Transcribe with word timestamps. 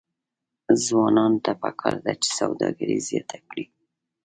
ځوانانو 0.85 1.43
ته 1.45 1.51
پکار 1.61 1.95
ده 2.05 2.13
چې، 2.21 2.29
سوداګري 2.39 2.97
زیاته 3.07 3.37
کړي. 3.47 3.65